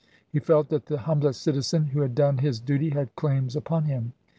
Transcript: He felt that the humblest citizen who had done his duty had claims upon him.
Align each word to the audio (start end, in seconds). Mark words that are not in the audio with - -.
He 0.31 0.39
felt 0.39 0.69
that 0.69 0.87
the 0.87 0.97
humblest 0.97 1.43
citizen 1.43 1.85
who 1.85 2.01
had 2.01 2.15
done 2.15 2.39
his 2.39 2.59
duty 2.59 2.89
had 2.89 3.15
claims 3.15 3.55
upon 3.55 3.83
him. 3.85 4.13